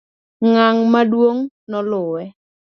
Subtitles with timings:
[0.47, 2.23] ng'ang' maduong' noluwe